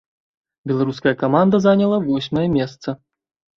Беларуская 0.71 1.13
каманда 1.25 1.61
заняла 1.67 2.01
восьмае 2.09 2.47
месца. 2.57 2.99